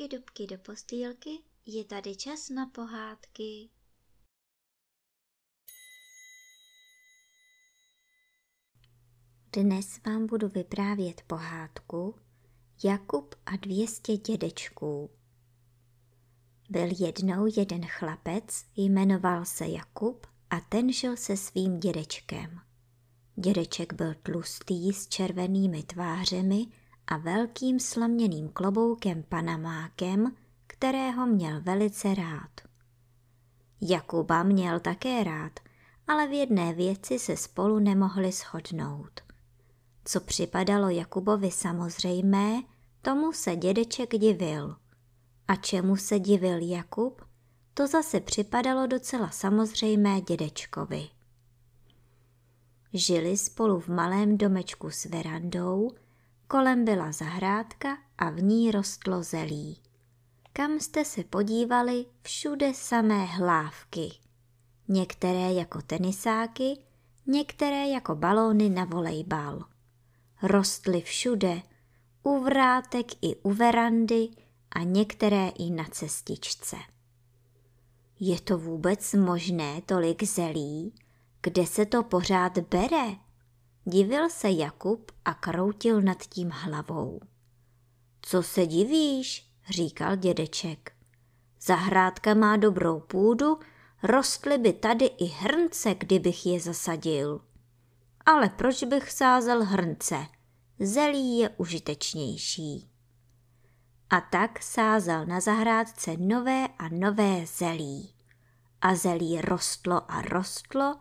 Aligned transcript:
dubky, 0.00 0.16
dubky 0.16 0.46
do 0.46 0.58
postýlky, 0.58 1.30
je 1.66 1.84
tady 1.84 2.16
čas 2.16 2.48
na 2.48 2.66
pohádky. 2.66 3.68
Dnes 9.52 10.00
vám 10.06 10.26
budu 10.26 10.48
vyprávět 10.48 11.22
pohádku 11.26 12.14
Jakub 12.84 13.34
a 13.46 13.56
dvěstě 13.56 14.16
dědečků. 14.16 15.10
Byl 16.70 16.88
jednou 16.98 17.46
jeden 17.56 17.86
chlapec, 17.86 18.64
jmenoval 18.76 19.44
se 19.44 19.68
Jakub 19.68 20.26
a 20.50 20.60
ten 20.60 20.92
žil 20.92 21.16
se 21.16 21.36
svým 21.36 21.80
dědečkem. 21.80 22.60
Dědeček 23.36 23.92
byl 23.92 24.14
tlustý 24.14 24.92
s 24.92 25.08
červenými 25.08 25.82
tvářemi 25.82 26.66
a 27.10 27.16
velkým 27.16 27.80
slaměným 27.80 28.48
kloboukem 28.48 29.22
panamákem, 29.22 30.36
kterého 30.66 31.26
měl 31.26 31.60
velice 31.60 32.14
rád. 32.14 32.50
Jakuba 33.80 34.42
měl 34.42 34.80
také 34.80 35.24
rád, 35.24 35.60
ale 36.06 36.28
v 36.28 36.32
jedné 36.32 36.74
věci 36.74 37.18
se 37.18 37.36
spolu 37.36 37.78
nemohli 37.78 38.32
shodnout. 38.32 39.20
Co 40.04 40.20
připadalo 40.20 40.88
Jakubovi 40.88 41.50
samozřejmé, 41.50 42.62
tomu 43.02 43.32
se 43.32 43.56
dědeček 43.56 44.10
divil. 44.10 44.76
A 45.48 45.56
čemu 45.56 45.96
se 45.96 46.18
divil 46.18 46.58
Jakub, 46.58 47.22
to 47.74 47.86
zase 47.86 48.20
připadalo 48.20 48.86
docela 48.86 49.30
samozřejmé 49.30 50.20
dědečkovi. 50.20 51.08
Žili 52.92 53.36
spolu 53.36 53.80
v 53.80 53.88
malém 53.88 54.38
domečku 54.38 54.90
s 54.90 55.04
verandou, 55.04 55.90
kolem 56.50 56.84
byla 56.84 57.12
zahrádka 57.12 57.98
a 58.18 58.30
v 58.30 58.42
ní 58.42 58.70
rostlo 58.70 59.22
zelí. 59.22 59.80
Kam 60.52 60.80
jste 60.80 61.04
se 61.04 61.24
podívali, 61.24 62.06
všude 62.22 62.74
samé 62.74 63.24
hlávky. 63.24 64.10
Některé 64.88 65.52
jako 65.52 65.82
tenisáky, 65.82 66.78
některé 67.26 67.88
jako 67.88 68.14
balóny 68.14 68.68
na 68.68 68.84
volejbal. 68.84 69.64
Rostly 70.42 71.00
všude, 71.00 71.62
u 72.22 72.40
vrátek 72.44 73.06
i 73.22 73.36
u 73.36 73.54
verandy 73.54 74.28
a 74.70 74.82
některé 74.82 75.48
i 75.48 75.70
na 75.70 75.84
cestičce. 75.84 76.76
Je 78.20 78.40
to 78.40 78.58
vůbec 78.58 79.14
možné 79.14 79.82
tolik 79.86 80.22
zelí? 80.22 80.94
Kde 81.42 81.66
se 81.66 81.86
to 81.86 82.02
pořád 82.02 82.58
bere? 82.58 83.29
Divil 83.84 84.30
se 84.30 84.50
Jakub 84.50 85.12
a 85.24 85.34
kroutil 85.34 86.02
nad 86.02 86.18
tím 86.18 86.50
hlavou. 86.50 87.20
Co 88.22 88.42
se 88.42 88.66
divíš? 88.66 89.50
říkal 89.70 90.16
dědeček. 90.16 90.92
Zahrádka 91.60 92.34
má 92.34 92.56
dobrou 92.56 93.00
půdu, 93.00 93.58
rostly 94.02 94.58
by 94.58 94.72
tady 94.72 95.04
i 95.04 95.24
hrnce, 95.24 95.94
kdybych 95.94 96.46
je 96.46 96.60
zasadil. 96.60 97.40
Ale 98.26 98.48
proč 98.48 98.84
bych 98.84 99.10
sázel 99.10 99.64
hrnce? 99.64 100.26
Zelí 100.78 101.38
je 101.38 101.48
užitečnější. 101.48 102.90
A 104.10 104.20
tak 104.20 104.62
sázel 104.62 105.26
na 105.26 105.40
zahrádce 105.40 106.16
nové 106.16 106.68
a 106.78 106.88
nové 106.88 107.46
zelí. 107.46 108.14
A 108.80 108.94
zelí 108.94 109.40
rostlo 109.40 110.12
a 110.12 110.22
rostlo 110.22 110.96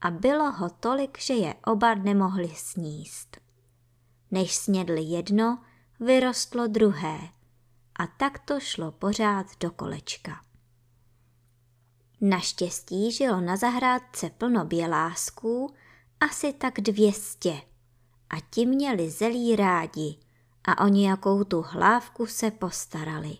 a 0.00 0.10
bylo 0.10 0.52
ho 0.52 0.70
tolik, 0.70 1.18
že 1.18 1.34
je 1.34 1.54
oba 1.66 1.94
nemohli 1.94 2.48
sníst. 2.48 3.36
Než 4.30 4.54
snědli 4.54 5.02
jedno, 5.02 5.62
vyrostlo 6.00 6.66
druhé 6.66 7.18
a 7.96 8.06
tak 8.06 8.38
to 8.38 8.60
šlo 8.60 8.92
pořád 8.92 9.46
do 9.60 9.70
kolečka. 9.70 10.44
Naštěstí 12.20 13.12
žilo 13.12 13.40
na 13.40 13.56
zahrádce 13.56 14.30
plno 14.30 14.64
bělásků, 14.64 15.74
asi 16.20 16.52
tak 16.52 16.80
dvěstě. 16.80 17.62
A 18.30 18.40
ti 18.50 18.66
měli 18.66 19.10
zelí 19.10 19.56
rádi 19.56 20.18
a 20.64 20.84
o 20.84 20.88
nějakou 20.88 21.44
tu 21.44 21.64
hlávku 21.68 22.26
se 22.26 22.50
postarali. 22.50 23.38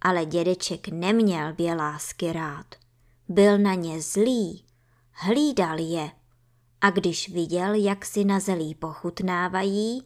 Ale 0.00 0.24
dědeček 0.24 0.88
neměl 0.88 1.52
bělásky 1.52 2.32
rád. 2.32 2.74
Byl 3.28 3.58
na 3.58 3.74
ně 3.74 4.02
zlý, 4.02 4.65
hlídal 5.18 5.78
je 5.78 6.10
a 6.80 6.90
když 6.90 7.28
viděl, 7.28 7.74
jak 7.74 8.04
si 8.04 8.24
na 8.24 8.40
zelí 8.40 8.74
pochutnávají, 8.74 10.02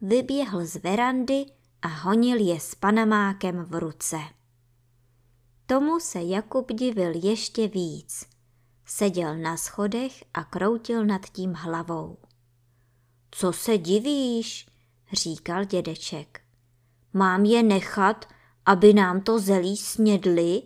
vyběhl 0.00 0.66
z 0.66 0.76
verandy 0.76 1.46
a 1.82 1.88
honil 1.88 2.46
je 2.46 2.60
s 2.60 2.74
panamákem 2.74 3.64
v 3.64 3.80
ruce. 3.80 4.16
Tomu 5.66 6.00
se 6.00 6.22
Jakub 6.22 6.72
divil 6.72 7.12
ještě 7.24 7.68
víc. 7.68 8.26
Seděl 8.86 9.38
na 9.38 9.56
schodech 9.56 10.24
a 10.34 10.44
kroutil 10.44 11.06
nad 11.06 11.26
tím 11.26 11.52
hlavou. 11.54 12.18
Co 13.30 13.52
se 13.52 13.78
divíš? 13.78 14.68
říkal 15.12 15.64
dědeček. 15.64 16.40
Mám 17.12 17.44
je 17.44 17.62
nechat, 17.62 18.24
aby 18.66 18.92
nám 18.92 19.20
to 19.20 19.38
zelí 19.38 19.76
snědli? 19.76 20.62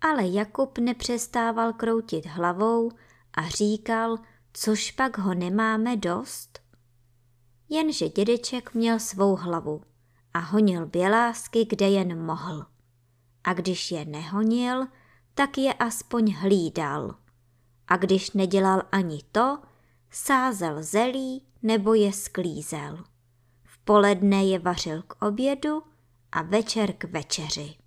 Ale 0.00 0.28
Jakub 0.28 0.78
nepřestával 0.78 1.72
kroutit 1.72 2.26
hlavou 2.26 2.90
a 3.34 3.48
říkal, 3.48 4.18
což 4.52 4.90
pak 4.90 5.18
ho 5.18 5.34
nemáme 5.34 5.96
dost? 5.96 6.60
jenže 7.70 8.08
dědeček 8.08 8.74
měl 8.74 8.98
svou 8.98 9.36
hlavu 9.36 9.82
a 10.34 10.38
honil 10.38 10.86
bělásky, 10.86 11.64
kde 11.64 11.88
jen 11.88 12.24
mohl. 12.26 12.66
A 13.44 13.52
když 13.52 13.90
je 13.90 14.04
nehonil, 14.04 14.86
tak 15.34 15.58
je 15.58 15.74
aspoň 15.74 16.34
hlídal. 16.34 17.14
A 17.88 17.96
když 17.96 18.30
nedělal 18.30 18.82
ani 18.92 19.22
to, 19.32 19.58
sázel 20.10 20.82
zelí 20.82 21.46
nebo 21.62 21.94
je 21.94 22.12
sklízel. 22.12 23.04
V 23.64 23.78
poledne 23.78 24.44
je 24.44 24.58
vařil 24.58 25.02
k 25.02 25.22
obědu 25.22 25.82
a 26.32 26.42
večer 26.42 26.92
k 26.92 27.04
večeři. 27.04 27.79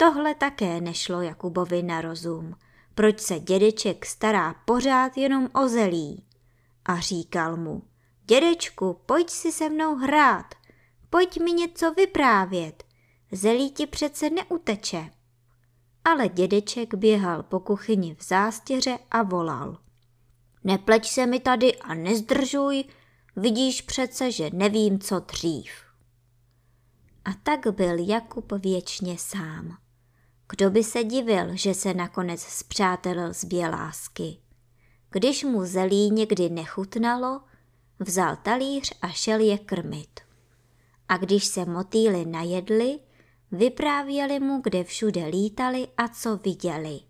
Tohle 0.00 0.34
také 0.34 0.80
nešlo 0.80 1.22
Jakubovi 1.22 1.82
na 1.82 2.00
rozum, 2.00 2.54
proč 2.94 3.20
se 3.20 3.40
dědeček 3.40 4.06
stará 4.06 4.54
pořád 4.64 5.16
jenom 5.16 5.48
o 5.54 5.68
zelí. 5.68 6.24
A 6.84 7.00
říkal 7.00 7.56
mu, 7.56 7.82
Dědečku, 8.24 9.00
pojď 9.06 9.30
si 9.30 9.52
se 9.52 9.68
mnou 9.68 9.94
hrát, 9.94 10.54
pojď 11.10 11.40
mi 11.40 11.52
něco 11.52 11.92
vyprávět, 11.92 12.84
zelí 13.32 13.70
ti 13.70 13.86
přece 13.86 14.30
neuteče. 14.30 15.10
Ale 16.04 16.28
dědeček 16.28 16.94
běhal 16.94 17.42
po 17.42 17.60
kuchyni 17.60 18.14
v 18.14 18.24
zástěře 18.24 18.98
a 19.10 19.22
volal. 19.22 19.78
Nepleč 20.64 21.10
se 21.10 21.26
mi 21.26 21.40
tady 21.40 21.76
a 21.76 21.94
nezdržuj, 21.94 22.84
vidíš 23.36 23.82
přece, 23.82 24.32
že 24.32 24.50
nevím, 24.52 24.98
co 24.98 25.20
dřív. 25.20 25.70
A 27.24 27.30
tak 27.42 27.66
byl 27.74 28.08
Jakub 28.08 28.52
věčně 28.52 29.18
sám. 29.18 29.87
Kdo 30.50 30.70
by 30.70 30.84
se 30.84 31.04
divil, 31.04 31.56
že 31.56 31.74
se 31.74 31.94
nakonec 31.94 32.40
zpřátelil 32.40 33.34
z 33.34 33.44
bělásky. 33.44 34.38
Když 35.10 35.44
mu 35.44 35.64
zelí 35.64 36.10
někdy 36.10 36.48
nechutnalo, 36.48 37.40
vzal 37.98 38.36
talíř 38.36 38.92
a 39.02 39.08
šel 39.08 39.40
je 39.40 39.58
krmit. 39.58 40.20
A 41.08 41.16
když 41.16 41.44
se 41.44 41.64
motýly 41.64 42.24
najedli, 42.24 42.98
vyprávěli 43.52 44.40
mu, 44.40 44.60
kde 44.60 44.84
všude 44.84 45.26
lítali 45.26 45.88
a 45.96 46.08
co 46.08 46.36
viděli. 46.36 47.00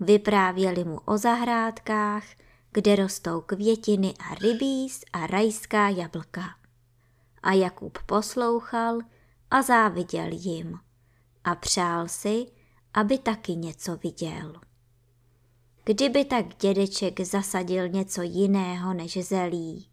Vyprávěli 0.00 0.84
mu 0.84 1.00
o 1.04 1.18
zahrádkách, 1.18 2.24
kde 2.72 2.96
rostou 2.96 3.40
květiny 3.40 4.14
a 4.30 4.34
rybíz 4.34 5.00
a 5.12 5.26
rajská 5.26 5.88
jablka. 5.88 6.44
A 7.42 7.52
Jakub 7.52 7.98
poslouchal 8.06 8.98
a 9.50 9.62
záviděl 9.62 10.28
jim 10.32 10.78
a 11.44 11.54
přál 11.54 12.08
si, 12.08 12.46
aby 12.94 13.18
taky 13.18 13.56
něco 13.56 13.96
viděl. 13.96 14.60
Kdyby 15.84 16.24
tak 16.24 16.46
dědeček 16.56 17.20
zasadil 17.20 17.88
něco 17.88 18.22
jiného 18.22 18.94
než 18.94 19.26
zelí, 19.26 19.88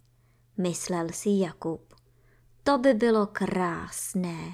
myslel 0.57 1.07
si 1.11 1.29
Jakub. 1.29 1.93
To 2.63 2.77
by 2.77 2.93
bylo 2.93 3.27
krásné. 3.27 4.53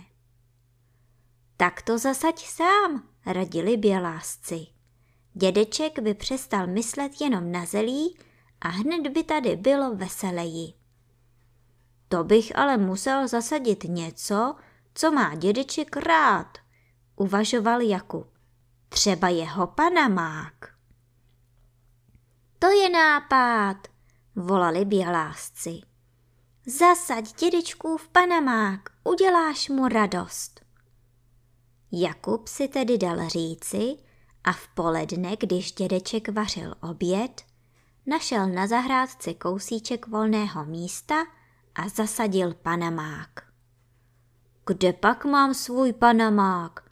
Tak 1.58 1.82
to 1.82 1.98
zasaď 1.98 2.46
sám, 2.46 3.10
radili 3.26 3.78
bělásci. 3.78 4.68
Dědeček 5.34 6.00
by 6.00 6.14
přestal 6.14 6.68
myslet 6.68 7.12
jenom 7.22 7.52
na 7.52 7.66
zelí 7.66 8.18
a 8.62 8.68
hned 8.68 9.08
by 9.08 9.24
tady 9.24 9.56
bylo 9.56 9.96
veseleji. 9.96 10.74
To 12.08 12.24
bych 12.24 12.58
ale 12.58 12.78
musel 12.78 13.28
zasadit 13.28 13.84
něco, 13.84 14.56
co 14.94 15.12
má 15.12 15.36
dědeček 15.36 15.98
rád, 15.98 16.58
uvažoval 17.16 17.82
Jakub. 17.82 18.28
Třeba 18.90 19.30
jeho 19.30 19.68
panamák. 19.68 20.76
To 22.60 22.68
je 22.68 22.90
nápad, 22.90 23.88
volali 24.36 24.86
bělásci. 24.86 25.82
Zasaď 26.66 27.40
dědečkův 27.40 28.08
panamák, 28.08 28.90
uděláš 29.04 29.70
mu 29.70 29.88
radost. 29.88 30.62
Jakub 31.92 32.48
si 32.48 32.68
tedy 32.68 32.98
dal 32.98 33.30
říci 33.30 33.98
a 34.44 34.52
v 34.52 34.68
poledne, 34.68 35.36
když 35.40 35.72
dědeček 35.72 36.30
vařil 36.30 36.76
oběd, 36.82 37.42
našel 38.06 38.48
na 38.50 38.68
zahrádce 38.68 39.34
kousíček 39.34 40.08
volného 40.08 40.66
místa 40.66 41.16
a 41.76 41.90
zasadil 41.90 42.54
panamák. 42.54 43.30
Kde 44.66 44.94
pak 44.94 45.26
mám 45.26 45.54
svůj 45.54 45.94
panamák? 45.94 46.91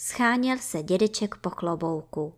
Scháněl 0.00 0.58
se 0.58 0.82
dědeček 0.82 1.34
po 1.34 1.50
klobouku. 1.50 2.34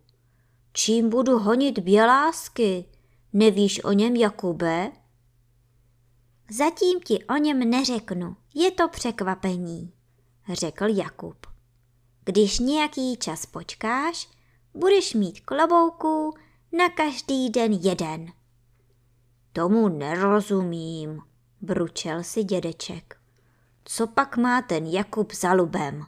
Čím 0.72 1.10
budu 1.10 1.38
honit 1.38 1.78
bělásky? 1.78 2.84
Nevíš 3.32 3.84
o 3.84 3.92
něm, 3.92 4.16
Jakube? 4.16 4.92
Zatím 6.50 7.00
ti 7.00 7.24
o 7.24 7.36
něm 7.36 7.70
neřeknu, 7.70 8.36
je 8.54 8.70
to 8.70 8.88
překvapení, 8.88 9.92
řekl 10.52 10.84
Jakub. 10.84 11.46
Když 12.24 12.58
nějaký 12.58 13.16
čas 13.16 13.46
počkáš, 13.46 14.28
budeš 14.74 15.14
mít 15.14 15.40
klobouku 15.40 16.34
na 16.72 16.88
každý 16.88 17.50
den 17.50 17.72
jeden. 17.72 18.26
Tomu 19.52 19.88
nerozumím, 19.88 21.20
bručel 21.60 22.22
si 22.22 22.44
dědeček. 22.44 23.20
Co 23.84 24.06
pak 24.06 24.36
má 24.36 24.62
ten 24.62 24.86
Jakub 24.86 25.34
za 25.34 25.52
lubem? 25.52 26.06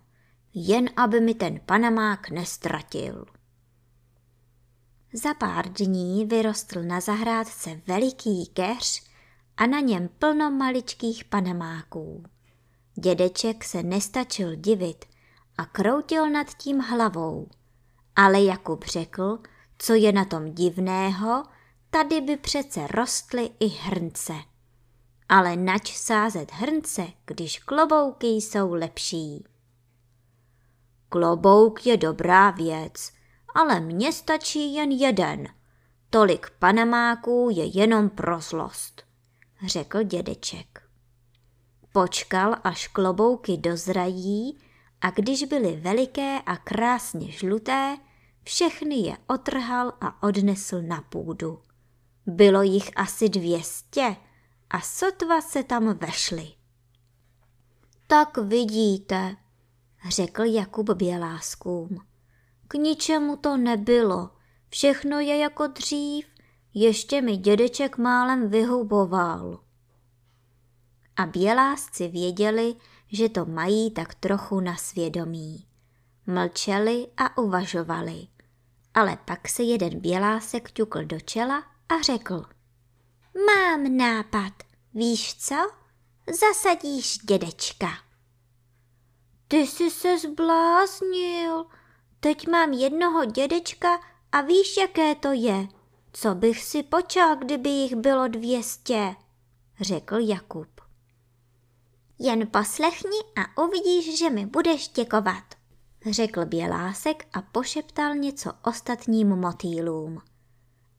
Jen 0.55 0.91
aby 0.97 1.21
mi 1.21 1.35
ten 1.35 1.61
panamák 1.67 2.31
nestratil. 2.31 3.25
Za 5.15 5.35
pár 5.35 5.73
dní 5.73 6.27
vyrostl 6.27 6.83
na 6.83 7.01
zahrádce 7.01 7.81
veliký 7.87 8.47
keř 8.47 9.03
a 9.57 9.67
na 9.67 9.81
něm 9.81 10.09
plno 10.19 10.51
maličkých 10.51 11.25
panamáků. 11.25 12.25
Dědeček 12.95 13.65
se 13.65 13.83
nestačil 13.83 14.55
divit 14.55 15.05
a 15.59 15.65
kroutil 15.65 16.31
nad 16.31 16.47
tím 16.55 16.79
hlavou. 16.79 17.49
Ale 18.17 18.43
Jakub 18.43 18.85
řekl, 18.85 19.39
co 19.79 19.95
je 19.95 20.13
na 20.13 20.25
tom 20.25 20.55
divného, 20.55 21.45
tady 21.91 22.21
by 22.21 22.37
přece 22.37 22.87
rostly 22.87 23.51
i 23.61 23.67
hrnce. 23.67 24.35
Ale 25.29 25.57
nač 25.57 25.97
sázet 25.97 26.53
hrnce, 26.53 27.07
když 27.25 27.59
klobouky 27.59 28.27
jsou 28.27 28.75
lepší. 28.75 29.45
Klobouk 31.13 31.87
je 31.87 31.97
dobrá 31.97 32.51
věc, 32.51 33.13
ale 33.55 33.81
mně 33.81 34.13
stačí 34.13 34.75
jen 34.75 34.91
jeden. 34.91 35.49
Tolik 36.11 36.51
panamáků 36.59 37.49
je 37.53 37.65
jenom 37.65 38.11
pro 38.11 38.41
zlost, 38.41 39.03
řekl 39.67 40.03
dědeček. 40.03 40.83
Počkal, 41.93 42.57
až 42.65 42.89
klobouky 42.89 43.57
dozrají 43.57 44.59
a 45.01 45.11
když 45.11 45.45
byly 45.45 45.77
veliké 45.77 46.41
a 46.47 46.57
krásně 46.57 47.33
žluté, 47.33 47.97
všechny 48.43 48.95
je 48.97 49.17
otrhal 49.27 49.93
a 50.01 50.23
odnesl 50.23 50.83
na 50.83 51.01
půdu. 51.01 51.63
Bylo 52.27 52.63
jich 52.63 52.91
asi 52.97 53.29
dvěstě 53.29 54.17
a 54.71 54.81
sotva 54.81 55.41
se 55.41 55.63
tam 55.63 55.99
vešly. 55.99 56.49
Tak 58.07 58.39
vidíte, 58.39 59.37
řekl 60.09 60.45
Jakub 60.45 60.91
Běláskům. 60.91 61.99
K 62.69 62.75
ničemu 62.75 63.37
to 63.37 63.57
nebylo, 63.57 64.31
všechno 64.69 65.21
je 65.21 65.37
jako 65.37 65.67
dřív, 65.67 66.27
ještě 66.75 67.21
mi 67.21 67.37
dědeček 67.37 67.99
málem 67.99 68.51
vyhuboval. 68.51 69.61
A 71.17 71.27
bělásci 71.27 72.09
věděli, 72.09 72.75
že 73.09 73.29
to 73.29 73.45
mají 73.45 73.91
tak 73.91 74.15
trochu 74.15 74.61
na 74.61 74.77
svědomí. 74.77 75.67
Mlčeli 76.27 77.09
a 77.17 77.39
uvažovali. 77.39 78.27
Ale 78.95 79.19
pak 79.25 79.49
se 79.49 79.63
jeden 79.63 80.01
bělásek 80.01 80.73
ťukl 80.73 81.05
do 81.05 81.21
čela 81.21 81.65
a 81.89 82.03
řekl. 82.03 82.45
Mám 83.47 83.97
nápad, 83.97 84.53
víš 84.95 85.35
co? 85.35 85.55
Zasadíš 86.41 87.19
dědečka. 87.19 88.12
Ty 89.53 89.59
jsi 89.59 89.91
se 89.91 90.19
zbláznil. 90.19 91.67
Teď 92.21 92.49
mám 92.49 92.73
jednoho 92.73 93.25
dědečka 93.25 94.01
a 94.33 94.41
víš, 94.41 94.77
jaké 94.77 95.15
to 95.15 95.33
je. 95.33 95.69
Co 96.13 96.35
bych 96.35 96.65
si 96.65 96.83
počal, 96.83 97.37
kdyby 97.37 97.69
jich 97.69 97.97
bylo 97.97 98.29
dvěstě, 98.29 99.17
řekl 99.81 100.17
Jakub. 100.19 100.81
Jen 102.19 102.47
poslechni 102.47 103.19
a 103.37 103.63
uvidíš, 103.63 104.19
že 104.19 104.31
mi 104.31 104.47
budeš 104.47 104.89
děkovat, 104.89 105.45
řekl 106.11 106.47
Bělásek 106.47 107.27
a 107.33 107.43
pošeptal 107.43 108.15
něco 108.15 108.53
ostatním 108.65 109.29
motýlům. 109.29 110.23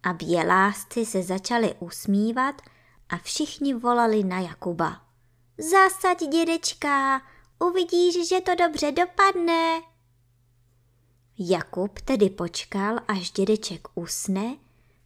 A 0.04 0.14
bělásci 0.14 1.06
se 1.06 1.24
začali 1.24 1.76
usmívat 1.80 2.62
a 3.10 3.18
všichni 3.18 3.74
volali 3.74 4.24
na 4.24 4.40
Jakuba. 4.40 5.02
Zasaď, 5.58 6.24
dědečka, 6.30 7.22
uvidíš, 7.68 8.30
že 8.30 8.42
to 8.42 8.56
dobře 8.56 8.92
dopadne. 8.92 9.82
Jakub 11.40 12.02
tedy 12.02 12.30
počkal, 12.30 13.00
až 13.08 13.32
dědeček 13.32 13.88
usne, 13.96 14.56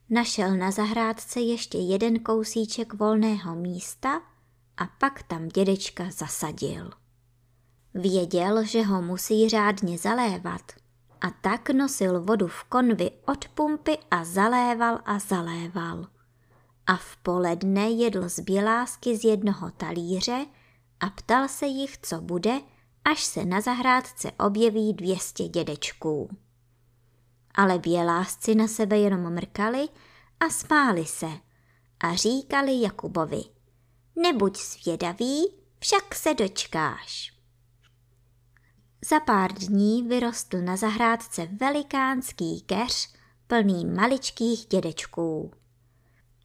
našel 0.10 0.58
na 0.58 0.72
zahrádce 0.72 1.40
ještě 1.40 1.78
jeden 1.78 2.20
kousíček 2.20 2.94
volného 2.94 3.56
místa 3.56 4.22
a 4.78 4.86
pak 5.00 5.24
tam 5.24 5.48
dědečka 5.48 6.12
zasadil. 6.12 6.92
Věděl, 7.94 8.64
že 8.64 8.84
ho 8.84 9.02
musí 9.02 9.50
řádně 9.50 9.98
zalévat 9.98 10.62
a 11.22 11.30
tak 11.30 11.70
nosil 11.70 12.22
vodu 12.22 12.48
v 12.48 12.64
konvi 12.64 13.12
od 13.26 13.48
pumpy 13.48 13.98
a 14.12 14.24
zaléval 14.24 15.00
a 15.06 15.20
zaléval. 15.20 16.08
A 16.88 16.96
v 16.96 17.18
poledne 17.18 17.90
jedl 17.90 18.30
z 18.30 18.40
bělásky 18.40 19.18
z 19.18 19.24
jednoho 19.24 19.72
talíře 19.72 20.46
a 21.00 21.10
ptal 21.10 21.48
se 21.48 21.66
jich, 21.66 21.98
co 21.98 22.22
bude, 22.22 22.62
až 23.06 23.24
se 23.24 23.46
na 23.46 23.62
zahrádce 23.62 24.32
objeví 24.32 24.94
dvěstě 24.94 25.48
dědečků. 25.48 26.38
Ale 27.56 27.80
bělásci 27.80 28.56
na 28.56 28.68
sebe 28.68 28.98
jenom 28.98 29.34
mrkali 29.34 29.90
a 30.40 30.50
smáli 30.50 31.06
se 31.06 31.30
a 32.00 32.16
říkali 32.16 32.82
Jakubovi, 32.82 33.44
nebuď 34.16 34.58
svědavý, 34.58 35.48
však 35.80 36.16
se 36.16 36.34
dočkáš. 36.34 37.38
Za 39.10 39.20
pár 39.20 39.54
dní 39.54 40.04
vyrostl 40.04 40.62
na 40.62 40.78
zahrádce 40.78 41.46
velikánský 41.46 42.62
keř 42.62 43.14
plný 43.48 43.86
maličkých 43.86 44.66
dědečků. 44.66 45.52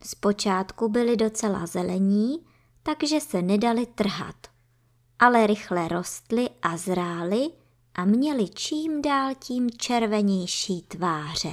Zpočátku 0.04 0.88
byli 0.88 1.16
docela 1.16 1.66
zelení, 1.66 2.46
takže 2.82 3.20
se 3.20 3.42
nedali 3.42 3.86
trhat, 3.86 4.36
ale 5.18 5.46
rychle 5.46 5.88
rostly 5.88 6.50
a 6.62 6.76
zrály 6.76 7.50
a 7.94 8.04
měli 8.04 8.48
čím 8.48 9.02
dál 9.02 9.34
tím 9.38 9.70
červenější 9.70 10.82
tváře. 10.82 11.52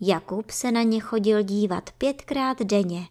Jakub 0.00 0.50
se 0.50 0.72
na 0.72 0.82
ně 0.82 1.00
chodil 1.00 1.42
dívat 1.42 1.90
pětkrát 1.98 2.62
denně 2.62 3.08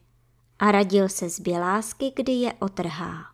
a 0.60 0.72
radil 0.72 1.10
se 1.10 1.29
z 1.29 1.39
bělásky, 1.39 2.13
kdy 2.15 2.31
je 2.31 2.53
otrhá. 2.53 3.25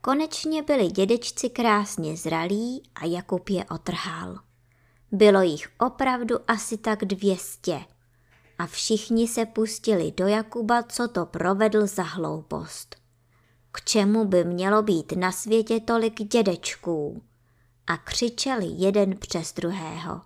Konečně 0.00 0.62
byli 0.62 0.86
dědečci 0.86 1.50
krásně 1.50 2.16
zralí 2.16 2.82
a 2.94 3.04
Jakub 3.04 3.48
je 3.48 3.64
otrhal. 3.64 4.38
Bylo 5.12 5.42
jich 5.42 5.72
opravdu 5.78 6.36
asi 6.48 6.78
tak 6.78 7.04
dvěstě 7.04 7.84
a 8.60 8.66
všichni 8.66 9.28
se 9.28 9.46
pustili 9.46 10.12
do 10.16 10.26
Jakuba, 10.26 10.82
co 10.82 11.08
to 11.08 11.26
provedl 11.26 11.86
za 11.86 12.02
hloupost. 12.02 12.96
K 13.72 13.84
čemu 13.84 14.24
by 14.24 14.44
mělo 14.44 14.82
být 14.82 15.12
na 15.12 15.32
světě 15.32 15.80
tolik 15.80 16.22
dědečků? 16.22 17.22
A 17.86 17.96
křičeli 17.96 18.66
jeden 18.66 19.16
přes 19.16 19.52
druhého. 19.52 20.20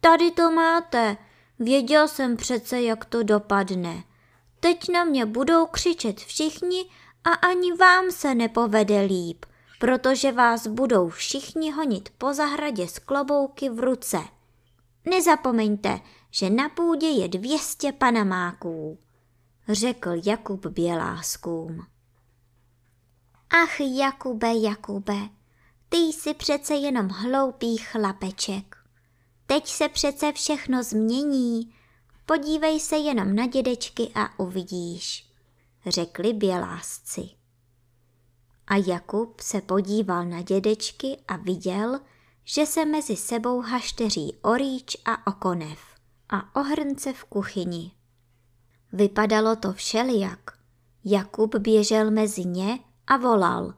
Tady 0.00 0.30
to 0.30 0.50
máte, 0.50 1.16
věděl 1.58 2.08
jsem 2.08 2.36
přece, 2.36 2.82
jak 2.82 3.04
to 3.04 3.22
dopadne. 3.22 4.04
Teď 4.60 4.88
na 4.92 5.04
mě 5.04 5.26
budou 5.26 5.66
křičet 5.66 6.20
všichni 6.20 6.84
a 7.24 7.30
ani 7.30 7.72
vám 7.72 8.10
se 8.10 8.34
nepovede 8.34 9.00
líp, 9.00 9.46
protože 9.80 10.32
vás 10.32 10.66
budou 10.66 11.08
všichni 11.08 11.72
honit 11.72 12.08
po 12.18 12.34
zahradě 12.34 12.88
s 12.88 12.98
klobouky 12.98 13.68
v 13.68 13.80
ruce. 13.80 14.18
Nezapomeňte, 15.04 16.00
že 16.34 16.50
na 16.50 16.68
půdě 16.68 17.06
je 17.06 17.28
dvěstě 17.28 17.92
panamáků, 17.92 18.98
řekl 19.68 20.10
Jakub 20.24 20.66
Běláskům. 20.66 21.86
Ach, 23.50 23.80
Jakube, 23.80 24.54
Jakube, 24.54 25.18
ty 25.88 25.96
jsi 25.96 26.34
přece 26.34 26.74
jenom 26.74 27.08
hloupý 27.08 27.76
chlapeček. 27.76 28.76
Teď 29.46 29.66
se 29.66 29.88
přece 29.88 30.32
všechno 30.32 30.82
změní. 30.82 31.74
Podívej 32.26 32.80
se 32.80 32.96
jenom 32.96 33.34
na 33.34 33.46
dědečky 33.46 34.10
a 34.14 34.38
uvidíš. 34.38 35.32
řekli 35.86 36.32
bělásci. 36.32 37.28
A 38.66 38.76
Jakub 38.76 39.40
se 39.40 39.60
podíval 39.60 40.24
na 40.24 40.42
dědečky 40.42 41.16
a 41.28 41.36
viděl, 41.36 42.00
že 42.44 42.66
se 42.66 42.84
mezi 42.84 43.16
sebou 43.16 43.60
hašteří 43.60 44.36
oríč 44.42 44.96
a 45.04 45.26
okonev 45.26 45.91
a 46.32 46.60
ohrnce 46.60 47.12
v 47.12 47.24
kuchyni. 47.24 47.92
Vypadalo 48.92 49.56
to 49.56 49.72
všelijak. 49.72 50.40
Jakub 51.04 51.56
běžel 51.56 52.10
mezi 52.10 52.44
ně 52.44 52.78
a 53.06 53.16
volal. 53.16 53.74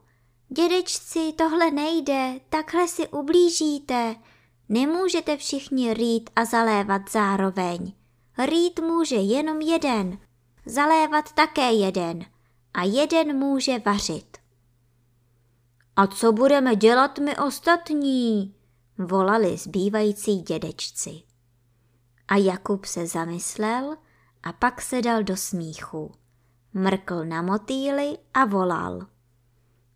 Dědečci, 0.49 1.33
tohle 1.37 1.71
nejde, 1.71 2.39
takhle 2.49 2.87
si 2.87 3.07
ublížíte. 3.07 4.15
Nemůžete 4.69 5.37
všichni 5.37 5.93
rýt 5.93 6.29
a 6.35 6.45
zalévat 6.45 7.01
zároveň. 7.11 7.93
Rýt 8.37 8.79
může 8.79 9.15
jenom 9.15 9.61
jeden, 9.61 10.17
zalévat 10.65 11.31
také 11.31 11.73
jeden 11.73 12.25
a 12.73 12.83
jeden 12.83 13.37
může 13.37 13.79
vařit. 13.79 14.37
A 15.95 16.07
co 16.07 16.31
budeme 16.31 16.75
dělat 16.75 17.19
my 17.19 17.37
ostatní? 17.37 18.55
volali 18.97 19.57
zbývající 19.57 20.41
dědečci. 20.41 21.34
A 22.27 22.35
Jakub 22.35 22.85
se 22.85 23.07
zamyslel 23.07 23.97
a 24.43 24.53
pak 24.53 24.81
se 24.81 25.01
dal 25.01 25.23
do 25.23 25.37
smíchu. 25.37 26.11
Mrkl 26.73 27.25
na 27.25 27.41
motýly 27.41 28.17
a 28.33 28.45
volal. 28.45 29.07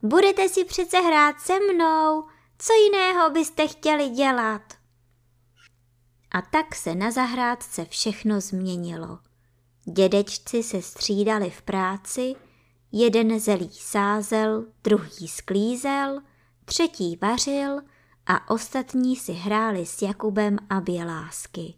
Budete 0.01 0.49
si 0.49 0.65
přece 0.65 0.97
hrát 0.97 1.39
se 1.39 1.53
mnou, 1.59 2.25
co 2.57 2.73
jiného 2.73 3.29
byste 3.29 3.67
chtěli 3.67 4.09
dělat? 4.09 4.61
A 6.31 6.41
tak 6.41 6.75
se 6.75 6.95
na 6.95 7.11
zahrádce 7.11 7.85
všechno 7.85 8.41
změnilo. 8.41 9.19
Dědečci 9.85 10.63
se 10.63 10.81
střídali 10.81 11.49
v 11.49 11.61
práci, 11.61 12.35
jeden 12.91 13.39
zelí 13.39 13.69
sázel, 13.73 14.65
druhý 14.83 15.27
sklízel, 15.27 16.21
třetí 16.65 17.17
vařil 17.21 17.81
a 18.25 18.49
ostatní 18.49 19.15
si 19.15 19.31
hráli 19.33 19.85
s 19.85 20.01
Jakubem 20.01 20.57
a 20.69 20.81
Bělásky. 20.81 21.73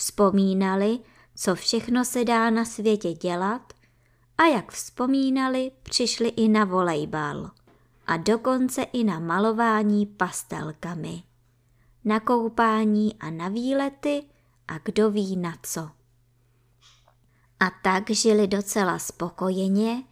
Vzpomínali, 0.00 0.98
co 1.34 1.54
všechno 1.54 2.04
se 2.04 2.24
dá 2.24 2.50
na 2.50 2.64
světě 2.64 3.12
dělat 3.12 3.72
a 4.38 4.44
jak 4.44 4.72
vzpomínali, 4.72 5.72
přišli 5.82 6.28
i 6.28 6.48
na 6.48 6.64
volejbal 6.64 7.50
a 8.06 8.16
dokonce 8.16 8.82
i 8.82 9.04
na 9.04 9.18
malování 9.18 10.06
pastelkami, 10.06 11.22
na 12.04 12.20
koupání 12.20 13.14
a 13.20 13.30
na 13.30 13.48
výlety 13.48 14.24
a 14.68 14.78
kdo 14.78 15.10
ví 15.10 15.36
na 15.36 15.54
co. 15.62 15.90
A 17.60 17.70
tak 17.82 18.10
žili 18.10 18.46
docela 18.46 18.98
spokojeně, 18.98 20.02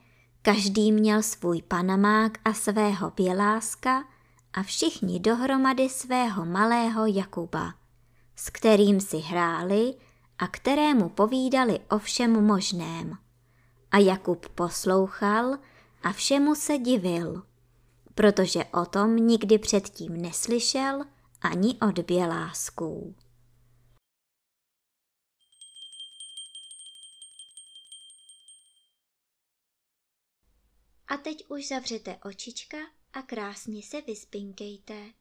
každý 0.42 0.92
měl 0.92 1.23
svůj 1.23 1.62
panamák 1.62 2.38
a 2.45 2.54
svého 2.54 3.12
běláska 3.16 4.04
a 4.52 4.62
všichni 4.62 5.21
dohromady 5.21 5.88
svého 5.88 6.45
malého 6.45 7.07
Jakuba, 7.07 7.75
s 8.38 8.50
kterým 8.50 9.00
si 9.00 9.16
hráli 9.16 9.95
a 10.38 10.49
kterému 10.49 11.09
povídali 11.09 11.80
o 11.90 11.99
všem 11.99 12.47
možném. 12.47 13.18
A 13.90 13.99
Jakub 13.99 14.49
poslouchal 14.49 15.59
a 16.02 16.12
všemu 16.12 16.54
se 16.54 16.78
divil, 16.78 17.42
protože 18.14 18.64
o 18.64 18.87
tom 18.87 19.16
nikdy 19.16 19.59
předtím 19.59 20.23
neslyšel 20.23 21.04
ani 21.40 21.78
od 21.88 21.99
bělásků. 21.99 23.14
A 31.09 31.16
teď 31.16 31.45
už 31.49 31.68
zavřete 31.68 32.18
očička 32.25 32.78
a 33.12 33.23
krásně 33.23 33.83
se 33.83 34.00
vyspinkejte. 34.00 35.17